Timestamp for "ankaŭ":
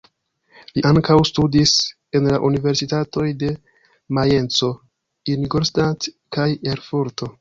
0.91-1.17